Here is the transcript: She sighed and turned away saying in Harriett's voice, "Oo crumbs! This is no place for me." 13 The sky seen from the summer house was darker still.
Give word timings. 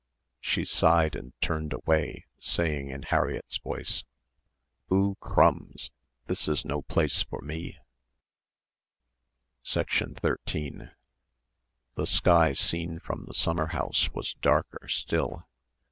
She 0.39 0.65
sighed 0.65 1.15
and 1.15 1.31
turned 1.41 1.73
away 1.73 2.25
saying 2.39 2.89
in 2.89 3.03
Harriett's 3.03 3.57
voice, 3.59 4.03
"Oo 4.91 5.15
crumbs! 5.19 5.91
This 6.25 6.47
is 6.47 6.65
no 6.65 6.81
place 6.81 7.21
for 7.21 7.39
me." 7.41 7.77
13 9.63 10.17
The 11.93 12.07
sky 12.07 12.53
seen 12.53 12.97
from 12.97 13.25
the 13.25 13.35
summer 13.35 13.67
house 13.67 14.11
was 14.11 14.33
darker 14.33 14.87
still. 14.87 15.45